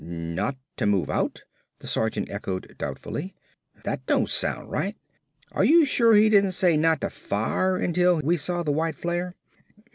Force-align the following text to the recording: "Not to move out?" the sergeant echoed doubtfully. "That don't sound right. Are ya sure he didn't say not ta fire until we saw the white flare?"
"Not 0.03 0.57
to 0.77 0.87
move 0.87 1.11
out?" 1.11 1.43
the 1.77 1.85
sergeant 1.85 2.31
echoed 2.31 2.75
doubtfully. 2.79 3.35
"That 3.83 4.03
don't 4.07 4.27
sound 4.27 4.71
right. 4.71 4.97
Are 5.51 5.63
ya 5.63 5.85
sure 5.85 6.13
he 6.15 6.27
didn't 6.27 6.53
say 6.53 6.75
not 6.75 7.01
ta 7.01 7.09
fire 7.09 7.77
until 7.77 8.19
we 8.19 8.35
saw 8.35 8.63
the 8.63 8.71
white 8.71 8.95
flare?" 8.95 9.35